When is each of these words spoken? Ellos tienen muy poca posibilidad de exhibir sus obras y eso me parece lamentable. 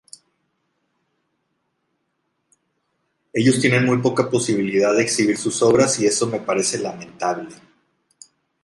Ellos 3.33 3.59
tienen 3.61 3.85
muy 3.85 3.99
poca 3.99 4.31
posibilidad 4.31 4.95
de 4.95 5.03
exhibir 5.03 5.37
sus 5.37 5.61
obras 5.61 5.99
y 5.99 6.07
eso 6.07 6.25
me 6.25 6.39
parece 6.39 6.79
lamentable. 6.79 7.51